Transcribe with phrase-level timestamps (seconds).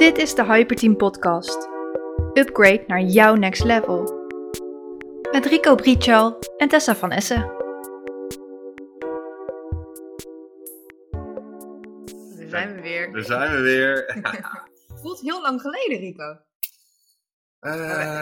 [0.00, 1.68] Dit is de Hyperteam Podcast.
[2.32, 4.28] Upgrade naar jouw next level.
[5.32, 7.40] Met Rico Brichal en Tessa van Essen.
[12.36, 13.12] Daar zijn we weer.
[13.12, 14.20] Daar zijn we weer.
[15.02, 16.38] Voelt heel lang geleden, Rico.
[17.60, 17.78] Eh, we,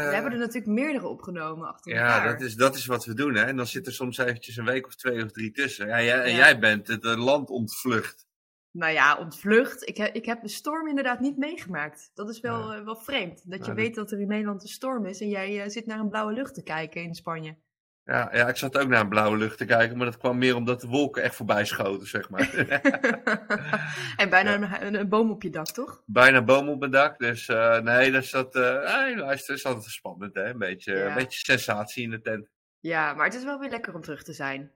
[0.08, 2.32] we hebben er natuurlijk meerdere opgenomen achter ja, elkaar.
[2.32, 3.34] dat is, dat is wat we doen.
[3.34, 3.44] Hè?
[3.44, 5.86] En dan zit er soms eventjes een week of twee of drie tussen.
[5.86, 8.27] Ja, jij, en jij bent het eh, land ontvlucht.
[8.70, 9.88] Nou ja, ontvlucht.
[9.88, 12.10] Ik, heb ik heb de storm inderdaad niet meegemaakt.
[12.14, 13.50] Dat is wel, eh, wel vreemd.
[13.50, 15.86] Dat je Ja, weet dat er in Nederland een storm is en jij eh, zit
[15.86, 17.56] naar een blauwe lucht te kijken in Spanje.
[18.04, 20.56] Ja, ja, ik zat ook naar een blauwe lucht te kijken, maar dat kwam meer
[20.56, 22.50] omdat de wolken echt voorbij schoten, zeg maar.
[24.16, 24.54] en bijna Ja.
[24.56, 26.02] een, een, een boom op je dak, toch?
[26.06, 29.84] Bijna boom op mijn dak, dus eh, nee, dat is dat, nee, luister, is altijd
[29.84, 30.44] spannend, hè?
[30.44, 32.48] Een beetje, een beetje sensatie in de tent.
[32.80, 34.72] Ja, maar het is wel weer lekker om terug te zijn.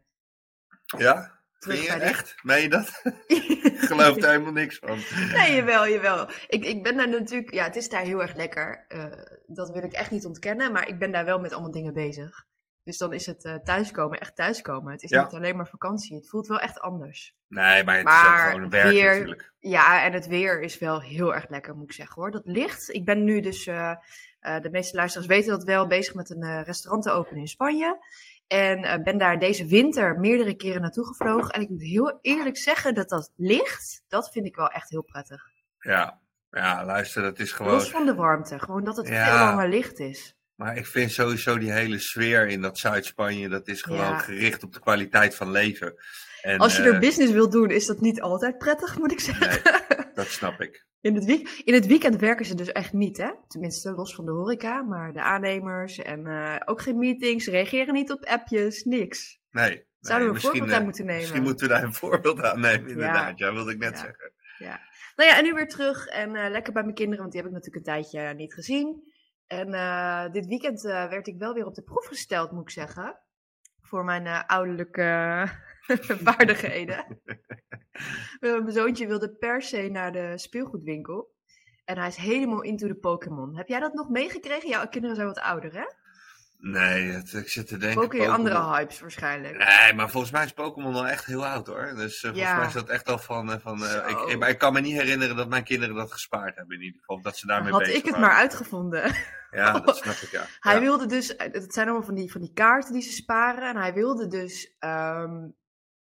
[0.99, 1.42] Ja?
[1.63, 2.35] Terug bij echt?
[2.43, 3.01] Meen je dat?
[3.27, 4.99] Ik geloof er helemaal niks van.
[5.33, 6.29] Nee, jawel, jawel.
[6.49, 8.85] Ik, ik ben daar natuurlijk, ja, het is daar heel erg lekker.
[8.89, 9.05] Eh,
[9.47, 12.45] dat wil ik echt niet ontkennen, maar ik ben daar wel met allemaal dingen bezig.
[12.85, 14.93] Dus dan is het eh, thuiskomen, echt thuiskomen.
[14.93, 15.23] Het is Ja.
[15.25, 16.17] niet alleen maar vakantie.
[16.17, 17.35] Het voelt wel echt anders.
[17.49, 19.53] Nee, maar het is ook gewoon een werk weer- natuurlijk.
[19.59, 22.31] Ja, en het weer is wel heel erg lekker, moet ik zeggen hoor.
[22.31, 22.95] Dat licht.
[22.95, 23.95] Ik ben nu dus, eh,
[24.41, 27.99] de meeste luisteraars weten dat wel, bezig met een restaurant te openen in Spanje.
[28.53, 31.51] En eh, ben daar deze winter meerdere keren naartoe gevlogen.
[31.51, 35.03] En ik moet heel eerlijk zeggen dat dat licht, dat vind ik wel echt heel
[35.03, 35.43] prettig.
[35.79, 36.21] Ja.
[36.51, 37.73] ja, luister, dat is gewoon...
[37.73, 39.25] Los van de warmte, gewoon dat het Ja.
[39.25, 40.37] veel langer licht is.
[40.55, 44.19] Maar ik vind sowieso die hele sfeer in dat Zuid-Spanje, dat is gewoon Ja.
[44.19, 45.95] gericht op de kwaliteit van leven.
[46.43, 49.21] En, Als je eh, er business wilt doen, is dat niet altijd prettig, moet ik
[49.21, 49.63] zeggen.
[50.15, 50.85] dat snap ik.
[51.03, 53.31] In het, week- in het weekend werken ze dus echt niet, hè?
[53.49, 58.13] Tenminste, los van de horeca, maar de aannemers en eh, ook geen meetings, reageren niet
[58.13, 59.41] op appjes, niks.
[59.51, 59.69] Nee.
[59.69, 61.21] nee, Zouden we een voorbeeld aan eh, moeten nemen?
[61.21, 63.39] Misschien moeten we daar een voorbeeld aan nemen, inderdaad.
[63.39, 63.97] Ja, wilde ik net Ja.
[63.99, 64.33] zeggen.
[65.17, 67.51] Nou ja, en nu weer terug en eh, lekker bij mijn kinderen, want die heb
[67.51, 69.11] ik natuurlijk een tijdje niet gezien.
[69.47, 69.71] En
[70.33, 73.19] dit weekend werd ik wel weer op de proef gesteld, moet ik zeggen.
[73.81, 75.49] Voor mijn ouderlijke
[76.25, 77.21] vaardigheden.
[78.41, 81.31] mijn zoontje wilde per se naar de speelgoedwinkel.
[81.85, 83.57] En hij is helemaal into de Pokémon.
[83.57, 84.69] Heb jij dat nog meegekregen?
[84.69, 85.85] Jouw kinderen zijn wat ouder, hè?
[86.59, 88.03] Nee, het- ik zit te denken...
[88.03, 89.57] Ook weer andere hypes waarschijnlijk.
[89.57, 91.93] Nee, maar volgens mij is Pokémon al echt heel oud hoor.
[91.97, 92.57] Dus eh, volgens Ja.
[92.57, 93.53] mij is dat echt al van...
[93.53, 96.13] eh, van eh, ik, ik, maar ik kan me niet herinneren dat mijn kinderen dat
[96.13, 97.21] gespaard hebben in ieder geval.
[97.23, 98.29] Dat ze daarmee Had bezig ik het waren.
[98.29, 99.15] maar uitgevonden.
[99.51, 100.45] Ja, dat snap ik, ja.
[100.61, 100.81] Hij ja.
[100.81, 103.69] wilde dus, het zijn allemaal van die, van die kaarten die ze sparen.
[103.69, 105.49] En hij wilde dus ehm,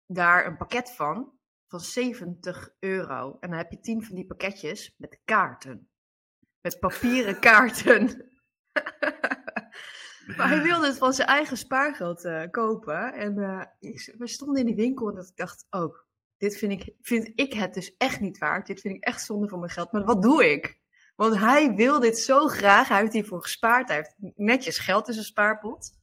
[0.07, 1.33] daar een pakket van,
[1.67, 3.37] van 70 euro.
[3.41, 5.89] En dan heb je 10 van die pakketjes met kaarten.
[6.61, 8.31] Met papieren kaarten.
[10.37, 13.13] maar hij wilde het van zijn eigen spaargeld eh, kopen.
[13.15, 13.63] En eh,
[14.19, 15.97] we stonden in die winkel en dat ik dacht, oh,
[16.37, 18.67] dit vind ik, vind ik het dus echt niet waard.
[18.67, 19.93] Dit vind ik echt zonde van mijn geld.
[19.93, 20.81] Maar wat doe ik?
[21.17, 22.89] Want hij wil dit zo graag.
[22.89, 23.89] Hij heeft hiervoor gespaard.
[23.89, 25.96] Hij heeft netjes geld in zijn spaarpot.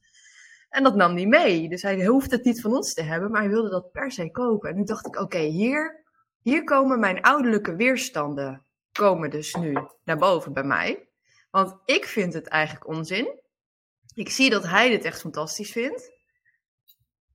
[0.74, 1.68] En dat nam hij mee.
[1.68, 4.30] Dus hij hoeft het niet van ons te hebben, maar hij wilde dat per se
[4.30, 4.70] kopen.
[4.70, 6.04] En nu dacht ik, oké, hier,
[6.42, 11.08] hier komen mijn ouderlijke weerstanden komen dus nu naar boven bij mij.
[11.50, 13.40] Want ik vind het eigenlijk onzin.
[14.14, 16.12] Ik zie dat hij dit echt fantastisch vindt.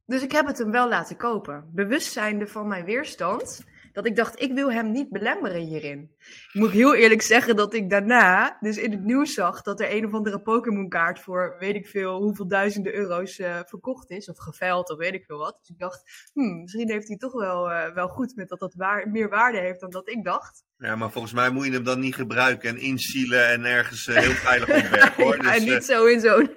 [0.06, 1.70] Dus ik heb het hem wel laten kopen.
[1.74, 3.64] Bewust zijnde van mijn weerstand.
[4.00, 6.12] Dat ik dacht, ik wil hem niet belemmeren hierin.
[6.20, 9.96] Ik moet heel eerlijk zeggen dat ik daarna dus in het nieuws zag dat er
[9.96, 14.30] een of andere Pokémon kaart voor weet ik veel hoeveel duizenden euro's eh, verkocht is.
[14.30, 15.58] Of geveild of weet ik veel wat.
[15.60, 18.74] Dus ik dacht, hmm, misschien heeft hij toch wel, eh, wel goed met dat dat
[18.74, 20.64] waar, meer waarde heeft dan dat ik dacht.
[20.80, 24.16] Ja, maar volgens mij moet je hem dan niet gebruiken en insielen en ergens eh,
[24.16, 25.38] heel veilig opbergen hoor.
[25.44, 26.50] Dus niet eh, zo in zo'n...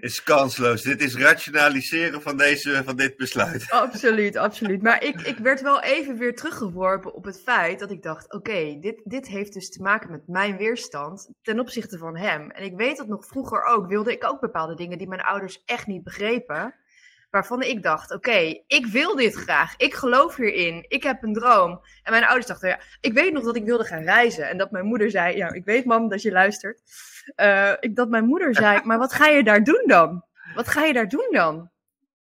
[0.00, 0.82] is kansloos.
[0.82, 3.70] Dit is rationaliseren van, deze, van dit besluit.
[3.86, 4.82] absoluut, absoluut.
[4.82, 8.78] Maar ik, ik werd wel even weer teruggeworpen op het feit dat ik dacht: oké,
[8.80, 12.50] dit, dit heeft dus te maken met mijn weerstand ten opzichte van hem.
[12.50, 15.62] En ik weet dat nog vroeger ook, wilde ik ook bepaalde dingen die mijn ouders
[15.64, 16.74] echt niet begrepen.
[17.30, 19.74] Waarvan ik dacht: oké, ik wil dit graag.
[19.76, 20.84] Ik geloof hierin.
[20.88, 21.80] Ik heb een droom.
[22.02, 24.48] En mijn ouders dachten: ja, ik weet nog dat ik wilde gaan reizen.
[24.48, 26.82] En dat mijn moeder zei: ja, ik weet, mam, dat je luistert.
[27.34, 30.24] Eh, ik, dat mijn moeder zei: maar wat ga je daar doen dan?
[30.54, 31.70] Wat ga je daar doen dan?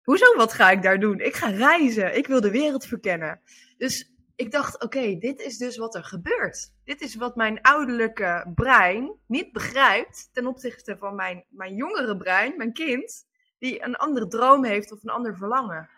[0.03, 1.21] Hoezo, wat ga ik daar doen?
[1.21, 2.17] Ik ga reizen.
[2.17, 3.41] Ik wil de wereld verkennen.
[3.79, 6.73] Dus ik dacht, oké, dit is dus wat er gebeurt.
[6.85, 12.57] Dit is wat mijn ouderlijke brein niet begrijpt ten opzichte van mijn, mijn jongere brein,
[12.57, 13.27] mijn kind,
[13.59, 15.89] die een andere droom heeft of een ander verlangen.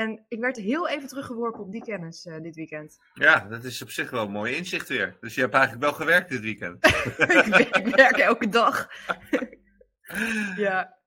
[0.00, 2.98] En ik werd heel even teruggeworpen op die kennis eh, dit weekend.
[3.14, 5.16] Ja, dat is op zich wel een mooi inzicht weer.
[5.20, 6.86] Dus je hebt eigenlijk wel gewerkt dit weekend.
[6.86, 8.88] ik, werk, ik werk elke dag.
[10.56, 10.98] ja.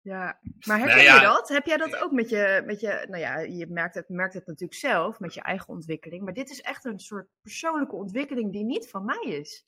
[0.00, 1.14] Ja, maar herken Nou ja.
[1.14, 1.48] je dat?
[1.48, 4.46] Heb jij dat ook met je, met je nou ja, je merkt het, merkt het
[4.46, 8.64] natuurlijk zelf met je eigen ontwikkeling, maar dit is echt een soort persoonlijke ontwikkeling die
[8.64, 9.66] niet van mij is.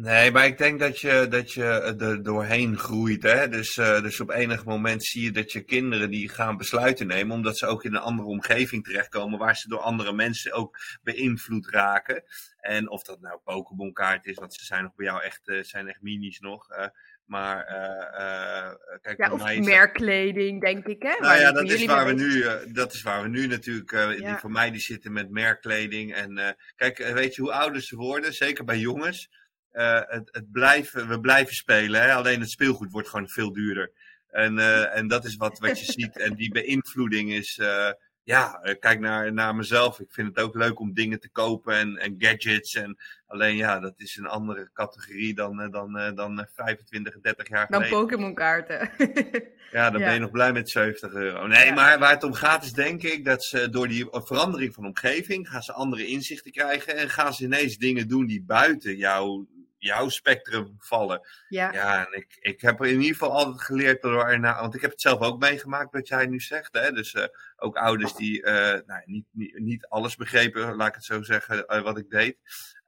[0.00, 1.64] Nee, maar ik denk dat je, dat je
[1.98, 3.22] er doorheen groeit.
[3.22, 3.48] Hè?
[3.48, 7.36] Dus, eh, dus op enig moment zie je dat je kinderen die gaan besluiten nemen,
[7.36, 11.68] omdat ze ook in een andere omgeving terechtkomen, waar ze door andere mensen ook beïnvloed
[11.70, 12.22] raken.
[12.60, 15.62] En of dat nou Pokémon kaart is, want ze zijn nog bij jou echt, eh,
[15.62, 16.68] zijn echt minis nog.
[16.70, 16.86] eh,
[17.24, 21.08] maar eh, eh, kijk, Ja, of mij merkkleding, denk ik, hè?
[21.08, 23.92] Nou waar ja, dat is, waar we nu, eh, dat is waar we nu natuurlijk,
[23.92, 26.14] eh, die voor mij die zitten met merkkleding.
[26.14, 29.28] En eh, kijk, eh, weet je hoe ouder ze worden, zeker bij jongens,
[29.70, 32.02] eh, het, het blijven, we blijven spelen.
[32.02, 32.12] Hè?
[32.12, 33.92] Alleen het speelgoed wordt gewoon veel duurder.
[34.30, 36.18] En, eh, en dat is wat, wat je ziet.
[36.18, 37.90] En die beïnvloeding is, eh,
[38.22, 40.00] ja, kijk naar, naar mezelf.
[40.00, 42.74] Ik vind het ook leuk om dingen te kopen en, en gadgets.
[42.74, 47.66] En alleen ja, dat is een andere categorie dan, dan, dan eh, 25, 30 jaar
[47.66, 48.00] Dan geleden.
[48.00, 48.90] Pokémon kaarten.
[49.72, 50.06] Ja, dan Ja.
[50.06, 51.46] ben je nog blij met 70 euro.
[51.46, 51.74] Nee, Ja.
[51.74, 55.48] maar waar het om gaat is denk ik dat ze door die verandering van omgeving
[55.48, 59.46] gaan ze andere inzichten krijgen en gaan ze ineens dingen doen die buiten jouw,
[59.78, 61.20] jouw spectrum vallen.
[61.48, 61.72] ja.
[61.72, 64.80] Ja, en ik, ik heb er in ieder geval altijd geleerd door erna, want ik
[64.80, 66.72] heb het zelf ook meegemaakt wat jij nu zegt.
[66.72, 66.92] Hè?
[66.92, 67.24] Dus eh,
[67.56, 71.66] ook ouders die eh, nou, niet, niet, niet alles begrepen, laat ik het zo zeggen,
[71.66, 72.36] eh, wat ik deed.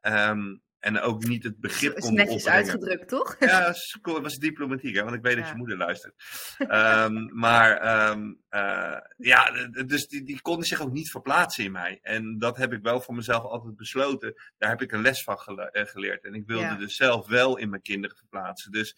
[0.00, 2.70] Ehm, en ook niet het begrip is konden netjes opbrengen.
[2.70, 3.36] uitgedrukt, toch?
[3.38, 3.66] Ja.
[3.66, 5.02] Het was diplomatiek, hè?
[5.02, 6.14] want ik weet dat je moeder luistert.
[6.58, 9.50] Ehm, maar ehm, eh, ja,
[9.86, 11.98] dus die, die konden zich ook niet verplaatsen in mij.
[12.02, 14.34] En dat heb ik wel voor mezelf altijd besloten.
[14.58, 16.24] Daar heb ik een les van eh, geleerd.
[16.24, 16.74] En ik wilde Ja.
[16.74, 18.72] dus zelf wel in mijn kinderen verplaatsen.
[18.72, 18.96] Dus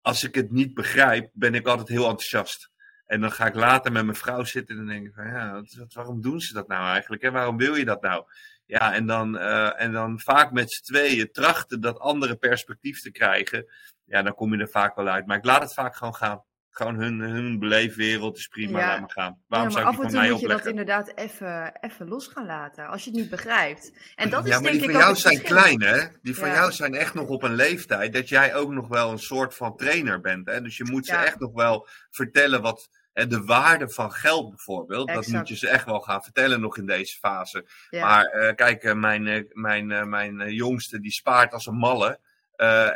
[0.00, 2.70] als ik het niet begrijp, ben ik altijd heel enthousiast.
[3.06, 5.62] En dan ga ik later met mijn vrouw zitten en dan denk ik van ja,
[5.92, 7.22] waarom doen ze dat nou eigenlijk?
[7.22, 8.24] En waarom wil je dat nou?
[8.70, 13.10] Ja, en dan, eh, en dan vaak met z'n tweeën trachten dat andere perspectief te
[13.10, 13.66] krijgen.
[14.04, 15.26] Ja, dan kom je er vaak wel uit.
[15.26, 16.44] Maar ik laat het vaak gewoon gaan.
[16.70, 18.86] Gewoon hun, hun beleefwereld is prima, Ja.
[18.86, 19.32] laat me gaan.
[19.38, 22.08] Ja, Waarom maar zou af ik en die toe moet je dat inderdaad even, even
[22.08, 23.92] los gaan laten, als je het niet begrijpt.
[24.14, 25.56] En dat is ja, maar denk die ik van jou zijn verschil.
[25.56, 26.06] klein, hè?
[26.22, 26.54] Die van Ja.
[26.54, 29.76] jou zijn echt nog op een leeftijd dat jij ook nog wel een soort van
[29.76, 30.46] trainer bent.
[30.46, 30.62] Hè?
[30.62, 31.24] Dus je moet ze Ja.
[31.24, 32.88] echt nog wel vertellen wat.
[33.12, 36.86] De waarde van geld bijvoorbeeld, dat moet je ze echt wel gaan vertellen nog in
[36.86, 37.66] deze fase.
[37.90, 38.04] Ja.
[38.06, 42.20] Maar eh, kijk, eh, mijn, eh, mijn, mijn jongste die spaart als een malle.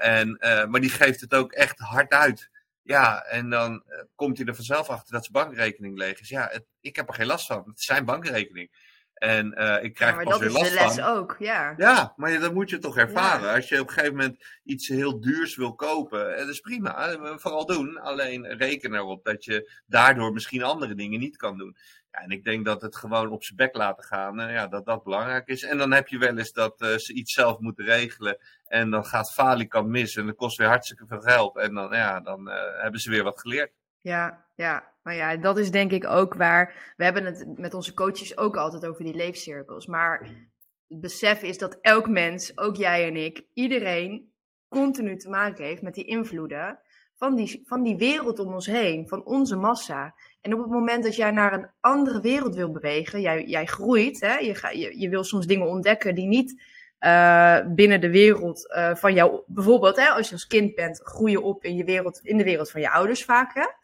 [0.01, 0.37] En,
[0.71, 2.51] maar die geeft het ook echt hard uit.
[2.83, 3.83] Ja, en dan
[4.15, 6.29] komt hij er vanzelf achter dat zijn bankrekening leeg is.
[6.29, 7.63] Ja, het- ik heb er geen last van.
[7.67, 8.84] Het is zijn bankrekening.
[9.15, 11.17] En eh, ik Ja, krijg maar er pas dat weer is de last les van.
[11.17, 11.75] ook, ja.
[11.77, 13.55] Ja, maar dat moet je toch ervaren.
[13.55, 17.09] Als je op een gegeven moment iets heel duurs wil kopen, eh, dat is prima.
[17.09, 17.99] eh, Vooral doen.
[18.01, 21.77] Alleen reken erop dat je daardoor misschien andere dingen niet kan doen.
[22.11, 25.03] Ja, en ik denk dat het gewoon op zijn bek laten gaan, ja, dat dat
[25.05, 25.63] belangrijk is.
[25.63, 28.39] En dan heb je wel eens dat ze iets zelf moeten regelen.
[28.67, 31.57] En dan gaat falikant mis en dat kost weer hartstikke veel geld.
[31.57, 32.49] En dan, ja, dan
[32.81, 33.73] hebben ze weer wat geleerd.
[34.01, 34.93] Ja, ja.
[35.05, 36.95] Nou ja, dat is denk ik ook waar.
[36.97, 39.87] We hebben het met onze coaches ook altijd over die leefcirkels.
[39.87, 40.29] Maar
[40.89, 44.33] het besef is dat elk mens, ook jij en ik, iedereen
[44.69, 46.79] continu te maken heeft met die invloeden
[47.17, 50.15] van die, van die wereld om ons heen, van onze massa.
[50.41, 54.21] En op het moment dat jij naar een andere wereld wil bewegen, jij, jij groeit,
[54.21, 54.37] hè?
[54.37, 56.63] Je, ga, je, je wil soms dingen ontdekken die niet
[56.99, 61.33] eh, binnen de wereld eh, van jou, bijvoorbeeld hè, als je als kind bent, groei
[61.33, 63.77] je op in, je wereld, in de wereld van je ouders vaak.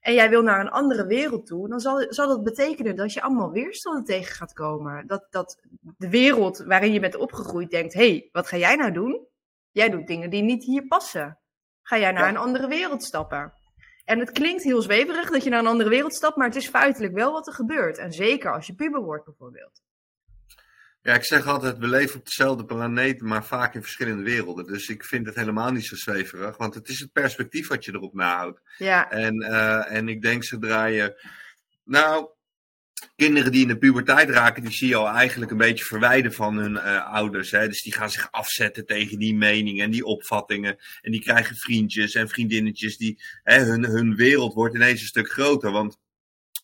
[0.00, 3.22] En jij wil naar een andere wereld toe, dan zal, zal dat betekenen dat je
[3.22, 5.06] allemaal weerstanden tegen gaat komen.
[5.06, 5.60] Dat, dat
[5.96, 9.26] de wereld waarin je bent opgegroeid denkt: hé, hey, wat ga jij nou doen?
[9.70, 11.38] Jij doet dingen die niet hier passen.
[11.82, 12.28] Ga jij naar Ja.
[12.28, 13.52] een andere wereld stappen?
[14.04, 16.68] En het klinkt heel zweverig dat je naar een andere wereld stapt, maar het is
[16.68, 17.98] feitelijk wel wat er gebeurt.
[17.98, 19.80] En zeker als je puber wordt, bijvoorbeeld.
[21.02, 24.66] Ja, ik zeg altijd, we leven op dezelfde planeet, maar vaak in verschillende werelden.
[24.66, 27.92] Dus ik vind het helemaal niet zo zweverig, want het is het perspectief wat je
[27.94, 28.60] erop nahoudt.
[28.78, 31.26] Ja, En, eh, en ik denk zodra je.
[31.84, 32.28] Nou,
[33.16, 36.56] kinderen die in de puberteit raken, die zie je al eigenlijk een beetje verwijden van
[36.56, 37.50] hun eh, ouders.
[37.50, 37.68] Hè?
[37.68, 40.76] Dus die gaan zich afzetten tegen die meningen en die opvattingen.
[41.00, 42.96] En die krijgen vriendjes en vriendinnetjes.
[42.96, 45.70] Die, hè, hun, hun wereld wordt ineens een stuk groter.
[45.70, 45.98] Want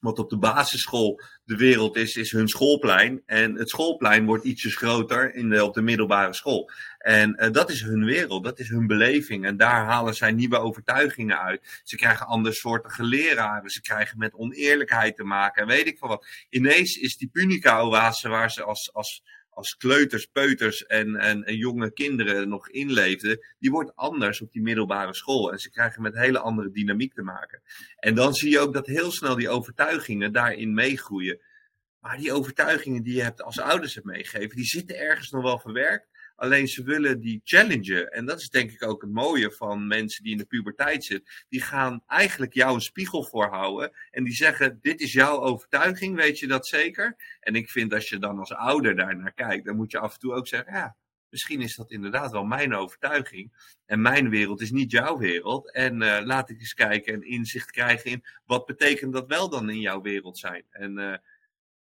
[0.04, 3.22] wat op de basisschool de wereld is, is hun schoolplein.
[3.26, 6.70] En het schoolplein wordt ietsjes groter in op de middelbare school.
[6.98, 9.46] En eh, dat is hun wereld, dat is hun beleving.
[9.46, 11.80] En daar halen zij nieuwe overtuigingen uit.
[11.84, 13.70] Ze krijgen andere soorten leraren.
[13.70, 15.62] Ze krijgen met oneerlijkheid te maken.
[15.62, 16.26] En weet ik van wat.
[16.50, 19.22] Ineens is die Punica-oase waar ze als, als,
[19.54, 23.46] als kleuters, peuters en, en, en jonge kinderen nog inleefden.
[23.58, 25.52] Die wordt anders op die middelbare school.
[25.52, 27.62] En ze krijgen met hele andere dynamiek te maken.
[27.96, 31.40] En dan zie je ook dat heel snel die overtuigingen daarin meegroeien.
[32.00, 35.58] Maar die overtuigingen die je hebt als ouders hebt meegegeven, die zitten ergens nog wel
[35.58, 36.08] verwerkt.
[36.36, 38.12] Alleen ze willen die challengen.
[38.12, 41.32] En dat is denk ik ook het mooie van mensen die in de puberteit zitten.
[41.48, 43.92] Die gaan eigenlijk jou een spiegel voorhouden.
[44.10, 47.16] En die zeggen: Dit is jouw overtuiging, weet je dat zeker?
[47.40, 50.12] En ik vind als je dan als ouder daar naar kijkt, dan moet je af
[50.12, 50.96] en toe ook zeggen: Ja,
[51.28, 53.52] misschien is dat inderdaad wel mijn overtuiging.
[53.86, 55.72] En mijn wereld is niet jouw wereld.
[55.72, 59.70] En uh, laat ik eens kijken en inzicht krijgen in wat betekent dat wel dan
[59.70, 60.64] in jouw wereld zijn.
[60.70, 61.14] En, uh,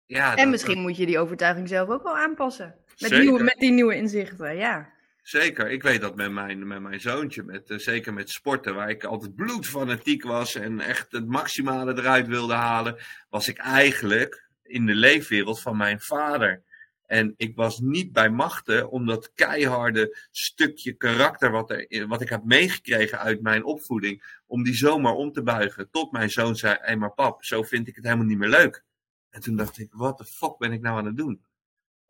[0.06, 2.74] ja, en dat, misschien moet je die overtuiging zelf ook wel aanpassen.
[2.98, 4.94] Met, nieuwe, met die nieuwe inzichten, ja.
[5.22, 8.90] Zeker, ik weet dat met mijn, met mijn zoontje, met, uh, zeker met sporten, waar
[8.90, 12.96] ik altijd bloedfanatiek was en echt het maximale eruit wilde halen,
[13.28, 16.62] was ik eigenlijk in de leefwereld van mijn vader.
[17.06, 22.28] En ik was niet bij machten om dat keiharde stukje karakter wat, er, wat ik
[22.28, 25.90] heb meegekregen uit mijn opvoeding, om die zomaar om te buigen.
[25.90, 28.48] Tot mijn zoon zei, hé hey, maar pap, zo vind ik het helemaal niet meer
[28.48, 28.84] leuk.
[29.30, 31.44] En toen dacht ik, wat de fuck ben ik nou aan het doen?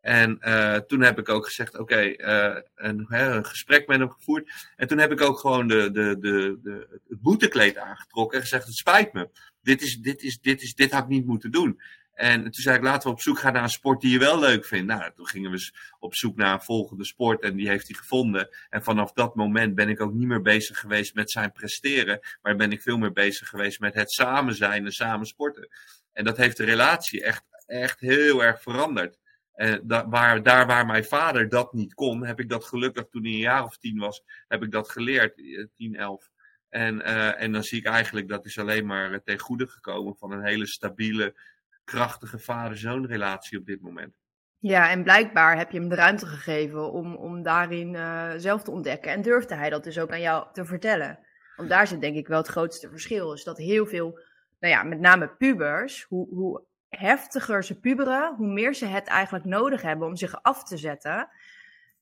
[0.01, 4.09] En uh, toen heb ik ook gezegd, oké, okay, uh, een, een, gesprek met hem
[4.09, 4.51] gevoerd.
[4.75, 8.65] En toen heb ik ook gewoon de, de, de, de, het boetekleed aangetrokken en gezegd,
[8.65, 9.29] het spijt me.
[9.61, 11.79] Dit, is, dit, is, dit, is, dit had ik niet moeten doen.
[12.17, 14.39] En toen zei ik, laten we op zoek gaan naar een sport die je wel
[14.39, 14.87] leuk vindt.
[14.87, 18.49] Nou, toen gingen we op zoek naar een volgende sport en die heeft hij gevonden.
[18.69, 22.19] En vanaf dat moment ben ik ook niet meer bezig geweest met zijn presteren.
[22.41, 25.69] Maar ben ik veel meer bezig geweest met het samen zijn en samen sporten.
[26.13, 29.17] En dat heeft de relatie echt, echt heel erg veranderd.
[29.83, 33.31] Da waar, daar waar mijn vader dat niet kon, heb ik dat gelukkig toen hij
[33.31, 35.35] een jaar of tien was, heb ik dat geleerd,
[35.75, 36.29] tien, elf.
[36.69, 40.31] En, uh, en dan zie ik eigenlijk dat is alleen maar ten goede gekomen van
[40.31, 41.35] een hele stabiele,
[41.83, 44.15] krachtige vader-zoon relatie op dit moment.
[44.59, 48.71] Ja, en blijkbaar heb je hem de ruimte gegeven om, om daarin uh, zelf te
[48.71, 49.11] ontdekken.
[49.11, 51.19] En durfde hij dat dus ook aan jou te vertellen.
[51.55, 53.33] Want daar zit denk ik wel het grootste verschil.
[53.33, 54.19] Is dat heel veel,
[54.59, 59.45] nou ja, met name pubers, hoe, hoe heftiger ze puberen, hoe meer ze het eigenlijk
[59.45, 61.29] nodig hebben om zich af te zetten.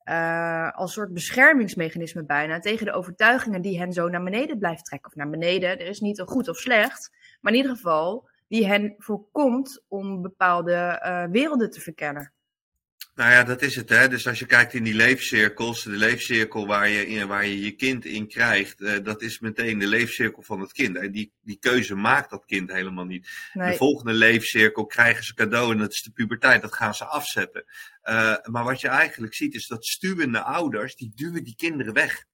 [0.04, 5.10] Uh, als soort beschermingsmechanisme bijna tegen de overtuigingen die hen zo naar beneden blijft trekken.
[5.10, 7.12] Of naar beneden, er is niet een goed of slecht,
[7.42, 12.34] maar in ieder geval die hen voorkomt om bepaalde uh, werelden te verkennen.
[13.16, 13.90] Nou ja, dat is het.
[13.90, 14.08] Hè?
[14.08, 17.72] Dus als je kijkt in die leefcirkels, de leefcirkel waar je in, waar je, je
[17.72, 20.98] kind in krijgt, uh, dat is meteen de leefcirkel van het kind.
[20.98, 23.30] En die, die keuze maakt dat kind helemaal niet.
[23.54, 23.72] Nee.
[23.72, 26.62] De volgende leefcirkel krijgen ze cadeau en dat is de puberteit.
[26.62, 27.64] Dat gaan ze afzetten.
[28.04, 32.26] Uh, maar wat je eigenlijk ziet is dat stuwende ouders, die duwen die kinderen weg.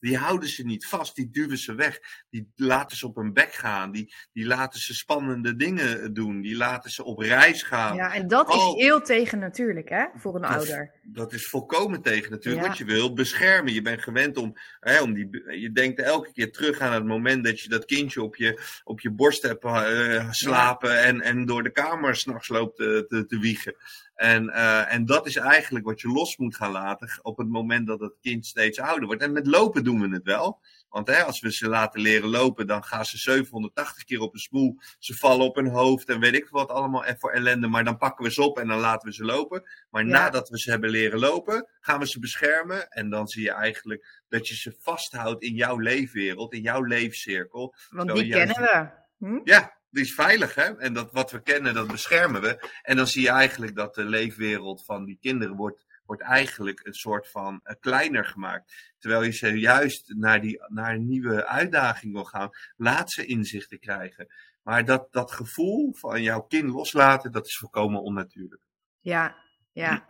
[0.00, 2.00] Die houden ze niet vast, die duwen ze weg.
[2.30, 3.92] Die laten ze op hun bek gaan.
[3.92, 6.40] Die, die laten ze spannende dingen doen.
[6.40, 7.96] Die laten ze op reis gaan.
[7.96, 8.56] Ja, en dat oh.
[8.56, 10.92] is heel tegen natuurlijk, hè, voor een dat, ouder.
[11.02, 12.62] Dat is volkomen tegen natuurlijk.
[12.62, 12.68] Ja.
[12.68, 13.72] Want je wil beschermen.
[13.72, 15.58] Je bent gewend om, hè, om die.
[15.60, 19.00] Je denkt elke keer terug aan het moment dat je dat kindje op je, op
[19.00, 20.90] je borst hebt uh, slapen.
[20.90, 20.96] Ja.
[20.96, 23.74] En, en door de kamer s'nachts loopt te, te, te wiegen.
[24.20, 27.86] En, uh, en dat is eigenlijk wat je los moet gaan laten op het moment
[27.86, 29.22] dat het kind steeds ouder wordt.
[29.22, 30.60] En met lopen doen we het wel.
[30.88, 34.40] Want hè, als we ze laten leren lopen, dan gaan ze 780 keer op een
[34.40, 34.78] spoel.
[34.98, 37.66] Ze vallen op hun hoofd en weet ik wat allemaal voor ellende.
[37.66, 39.62] Maar dan pakken we ze op en dan laten we ze lopen.
[39.90, 40.10] Maar ja.
[40.10, 42.90] nadat we ze hebben leren lopen, gaan we ze beschermen.
[42.90, 47.74] En dan zie je eigenlijk dat je ze vasthoudt in jouw leefwereld, in jouw leefcirkel.
[47.90, 48.88] Want die kennen we.
[49.18, 49.40] Hm?
[49.44, 50.78] Ja, die is veilig, hè?
[50.78, 52.68] En dat wat we kennen, dat beschermen we.
[52.82, 56.94] En dan zie je eigenlijk dat de leefwereld van die kinderen wordt, wordt eigenlijk een
[56.94, 58.94] soort van uh, kleiner gemaakt.
[58.98, 62.50] Terwijl je ze juist naar, die, naar een nieuwe uitdaging wil gaan.
[62.76, 64.26] Laat ze inzichten krijgen.
[64.62, 68.62] Maar dat, dat gevoel van jouw kind loslaten, dat is volkomen onnatuurlijk.
[69.00, 69.36] Ja,
[69.72, 70.06] ja.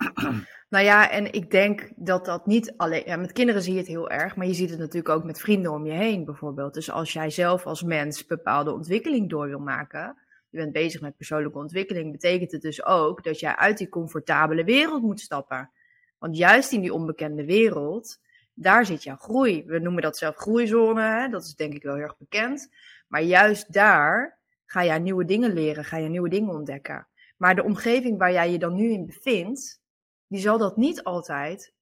[0.68, 3.20] nou ja, en ik denk dat dat niet alleen.
[3.20, 5.72] Met kinderen zie je het heel erg, maar je ziet het natuurlijk ook met vrienden
[5.72, 6.74] om je heen, bijvoorbeeld.
[6.74, 10.16] Dus als jij zelf als mens bepaalde ontwikkeling door wil maken,
[10.50, 14.64] je bent bezig met persoonlijke ontwikkeling, betekent het dus ook dat jij uit die comfortabele
[14.64, 15.70] wereld moet stappen.
[16.18, 18.20] Want juist in die onbekende wereld,
[18.54, 19.64] daar zit jouw groei.
[19.66, 21.28] We noemen dat zelf groeizone, hè?
[21.28, 22.68] dat is denk ik wel heel erg bekend.
[23.08, 27.06] Maar juist daar ga jij nieuwe dingen leren, ga je nieuwe dingen ontdekken.
[27.40, 29.80] Maar de omgeving waar jij je dan nu in bevindt,
[30.26, 31.72] die zal dat niet altijd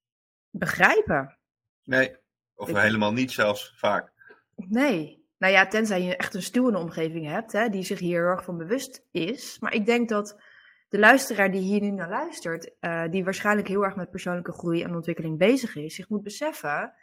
[0.50, 1.38] begrijpen.
[1.84, 2.16] Nee,
[2.54, 2.76] of ik...
[2.76, 4.12] helemaal niet zelfs vaak.
[4.56, 5.26] Nee.
[5.38, 8.44] Nou ja, tenzij je echt een stuwende omgeving hebt, hè, die zich hier heel erg
[8.44, 9.58] van bewust is.
[9.58, 10.40] Maar ik denk dat
[10.88, 14.82] de luisteraar die hier nu naar luistert, uh, die waarschijnlijk heel erg met persoonlijke groei
[14.82, 16.94] en ontwikkeling bezig is, zich moet beseffen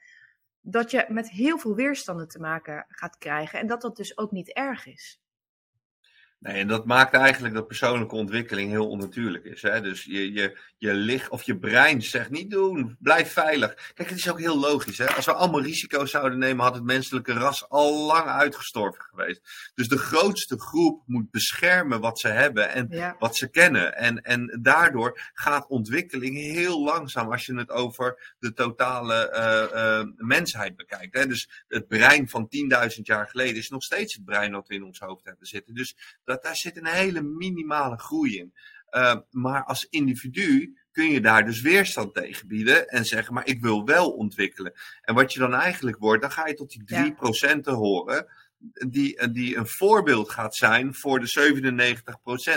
[0.62, 4.32] dat je met heel veel weerstanden te maken gaat krijgen en dat dat dus ook
[4.32, 5.20] niet erg is.
[6.40, 9.62] Nee, en dat maakt eigenlijk dat persoonlijke ontwikkeling heel onnatuurlijk is.
[9.62, 9.82] Hè?
[9.82, 13.92] Dus je, je, je licht of je brein zegt niet doen, blijf veilig.
[13.94, 14.98] Kijk, het is ook heel logisch.
[14.98, 15.08] Hè?
[15.08, 19.72] Als we allemaal risico's zouden nemen, had het menselijke ras al lang uitgestorven geweest.
[19.76, 23.98] Dus de grootste groep moet beschermen wat ze hebben en wat ze kennen.
[23.98, 30.28] En, en daardoor gaat ontwikkeling heel langzaam als je het over de totale uh, uh,
[30.28, 31.18] mensheid bekijkt.
[31.18, 31.28] Hè?
[31.28, 32.50] Dus het brein van
[32.96, 35.74] 10.000 jaar geleden is nog steeds het brein dat we in ons hoofd hebben zitten.
[35.74, 35.96] Dus
[36.26, 38.54] dat, daar zit een hele minimale groei in.
[38.92, 43.62] Uh, maar als individu kun je daar dus weerstand tegen bieden en zeggen, maar ik
[43.62, 44.74] wil wel ontwikkelen.
[45.02, 47.74] En wat je dan eigenlijk wordt, dan ga je tot die 3% ja.
[47.74, 48.28] horen,
[48.88, 51.54] die, die een voorbeeld gaat zijn voor de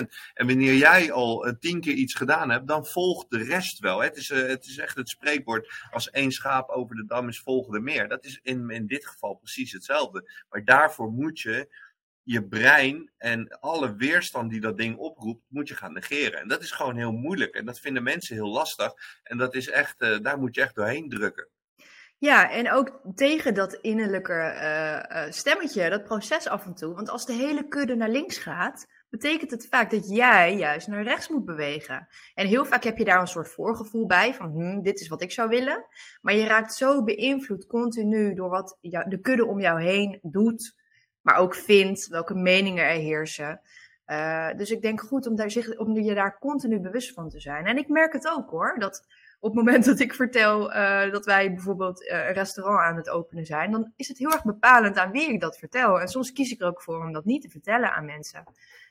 [0.02, 0.34] 97%.
[0.34, 4.02] En wanneer jij al tien keer iets gedaan hebt, dan volgt de rest wel.
[4.02, 7.40] Het is, uh, het is echt het spreekwoord, als één schaap over de dam is,
[7.40, 8.08] volgen er meer.
[8.08, 10.30] Dat is in, in dit geval precies hetzelfde.
[10.48, 11.86] Maar daarvoor moet je
[12.28, 16.40] je brein en alle weerstand die dat ding oproept, moet je gaan negeren.
[16.40, 17.54] En dat is gewoon heel moeilijk.
[17.54, 18.92] En dat vinden mensen heel lastig.
[19.22, 21.48] En dat is echt, uh, daar moet je echt doorheen drukken.
[22.18, 26.94] Ja, en ook tegen dat innerlijke uh, uh, stemmetje, dat proces af en toe.
[26.94, 31.02] Want als de hele kudde naar links gaat, betekent het vaak dat jij juist naar
[31.02, 32.08] rechts moet bewegen.
[32.34, 35.22] En heel vaak heb je daar een soort voorgevoel bij van, hm, dit is wat
[35.22, 35.86] ik zou willen.
[36.20, 40.76] Maar je raakt zo beïnvloed continu door wat de kudde om jou heen doet
[41.28, 43.60] maar ook vindt, welke meningen er heersen.
[44.06, 47.40] Uh, dus ik denk goed om, daar zich, om je daar continu bewust van te
[47.40, 47.66] zijn.
[47.66, 49.06] En ik merk het ook hoor, dat
[49.40, 53.08] op het moment dat ik vertel uh, dat wij bijvoorbeeld uh, een restaurant aan het
[53.08, 56.00] openen zijn, dan is het heel erg bepalend aan wie ik dat vertel.
[56.00, 58.44] En soms kies ik er ook voor om dat niet te vertellen aan mensen.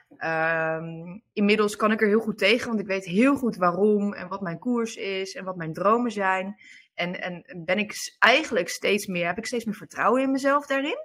[0.10, 4.28] Um, inmiddels kan ik er heel goed tegen, want ik weet heel goed waarom en
[4.28, 6.56] wat mijn koers is en wat mijn dromen zijn.
[6.94, 10.98] En, en ben ik eigenlijk steeds meer, heb ik steeds meer vertrouwen in mezelf daarin.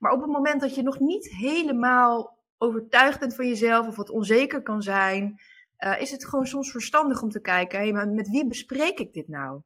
[0.00, 4.10] Maar op het moment dat je nog niet helemaal overtuigd bent van jezelf of wat
[4.10, 5.40] onzeker kan zijn,
[5.78, 9.12] uh, is het gewoon soms verstandig om te kijken, hey, maar met wie bespreek ik
[9.12, 9.60] dit nou?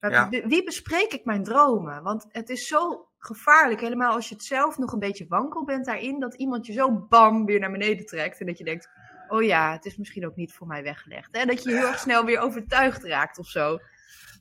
[0.00, 0.28] Ja.
[0.28, 2.02] Wie bespreek ik mijn dromen?
[2.02, 5.84] Want het is zo gevaarlijk, helemaal als je het zelf nog een beetje wankel bent
[5.84, 8.88] daarin, dat iemand je zo bam weer naar beneden trekt en dat je denkt,
[9.28, 11.36] oh ja, het is misschien ook niet voor mij weggelegd.
[11.36, 11.44] Hè?
[11.44, 13.78] Dat je heel erg snel weer overtuigd raakt of zo.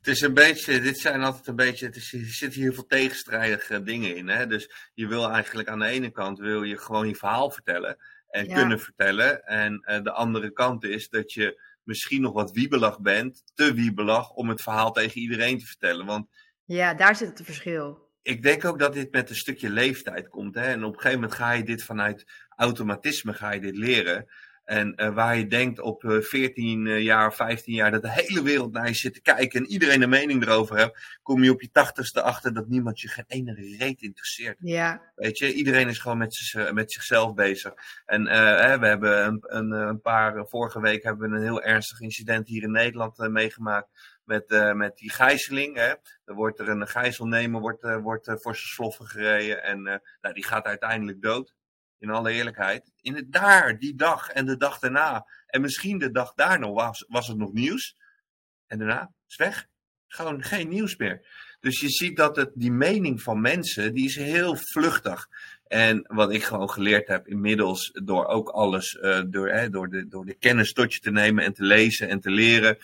[0.08, 2.86] Het is een beetje, dit zijn altijd een beetje, het is, er zitten heel veel
[2.86, 4.28] tegenstrijdige dingen in.
[4.28, 4.48] Hè?
[4.48, 7.98] Dus je wil eigenlijk aan de ene kant wil je gewoon je verhaal vertellen
[8.30, 9.44] en kunnen vertellen.
[9.44, 14.30] En uh, de andere kant is dat je misschien nog wat wiebelig bent, te wiebelig,
[14.30, 16.06] om het verhaal tegen iedereen te vertellen.
[16.06, 16.28] Want
[16.66, 18.12] ja, daar zit het verschil.
[18.22, 20.56] Ik denk ook dat dit met een stukje leeftijd komt.
[20.56, 20.66] Hè?
[20.66, 24.28] En op een gegeven moment ga je dit vanuit automatisme ga je dit leren.
[24.68, 28.44] En uh, waar je denkt op uh, 14 uh, jaar, 15 jaar dat de hele
[28.44, 31.62] wereld naar je zit te kijken en iedereen een mening erover hebt, kom je op
[31.62, 34.58] je tachtigste achter dat niemand je geen ene reet interesseert.
[34.60, 35.02] Ja.
[35.16, 37.74] Weet je, iedereen is gewoon met, met zichzelf bezig.
[38.06, 42.00] En hè, we hebben een, een, een, paar, vorige week hebben we een heel ernstig
[42.00, 45.76] incident hier in Nederland meegemaakt met, met die gijzeling.
[45.76, 45.94] Hè.
[46.26, 49.82] Er wordt er een gijzelnemer wordt, wordt voor zijn sloffen gereden en
[50.22, 51.56] nou, die gaat uiteindelijk dood
[52.00, 52.92] in alle eerlijkheid.
[53.02, 55.28] In het daar, die dag en de dag daarna.
[55.48, 57.96] En misschien de dag daarna was, was het nog nieuws.
[58.68, 59.68] En daarna is weg.
[60.08, 61.28] Gewoon geen nieuws meer.
[61.60, 65.28] Dus je ziet dat het, die mening van mensen, die is heel vluchtig.
[65.68, 70.26] En wat ik gewoon geleerd heb inmiddels, door ook alles, uh, door, door, de, door
[70.26, 72.78] de kennis tot je te nemen en te lezen en te leren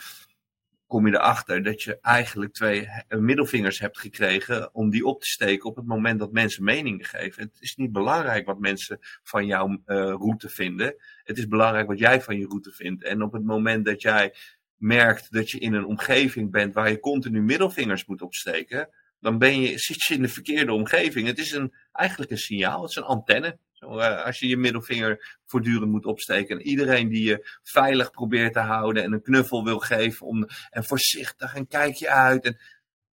[0.93, 5.69] kom je erachter dat je eigenlijk twee middelvingers hebt gekregen om die op te steken
[5.69, 7.43] op het moment dat mensen meningen geven.
[7.43, 10.95] Het is niet belangrijk wat mensen van jouw uh, route vinden.
[11.23, 13.03] Het is belangrijk wat jij van je route vindt.
[13.03, 14.33] En op het moment dat jij
[14.75, 19.61] merkt dat je in een omgeving bent waar je continu middelvingers moet opsteken, dan ben
[19.61, 21.27] je, zit je in de verkeerde omgeving.
[21.27, 23.57] Het is een, eigenlijk een signaal, het is een antenne.
[23.83, 26.57] Eh, als je je middelvinger voortdurend moet opsteken.
[26.57, 30.27] En iedereen die je veilig probeert te houden en een knuffel wil geven.
[30.27, 32.45] Om, en voorzichtig en kijk je uit.
[32.45, 32.57] En